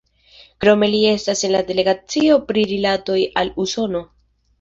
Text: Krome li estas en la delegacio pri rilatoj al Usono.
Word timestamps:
Krome 0.63 0.87
li 0.93 1.01
estas 1.09 1.43
en 1.49 1.53
la 1.55 1.61
delegacio 1.67 2.37
pri 2.47 2.63
rilatoj 2.71 3.19
al 3.43 3.53
Usono. 3.67 4.03